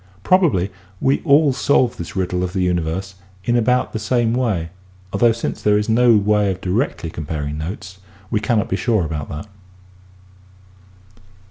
Probably 0.23 0.71
we 0.99 1.21
all 1.21 1.53
solve 1.53 1.97
this 1.97 2.15
riddle 2.15 2.43
of 2.43 2.53
the 2.53 2.63
universe 2.63 3.13
in 3.43 3.55
about 3.55 3.93
the 3.93 3.99
same 3.99 4.33
way 4.33 4.71
although 5.13 5.31
since 5.31 5.61
there 5.61 5.77
is 5.77 5.87
no 5.89 6.17
way 6.17 6.49
of 6.49 6.59
directly 6.59 7.11
comparing 7.11 7.59
notes 7.59 7.99
we 8.31 8.39
cannot 8.39 8.67
be 8.67 8.75
sure 8.75 9.05
about 9.05 9.29
that. 9.29 9.47